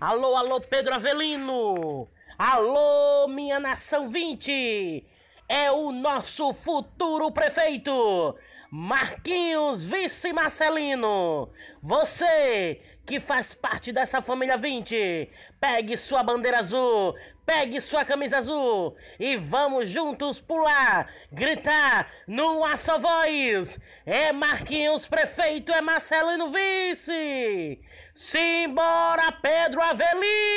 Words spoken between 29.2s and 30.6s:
Pedro Avelino!